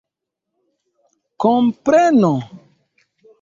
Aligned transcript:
kompreno 1.41 2.33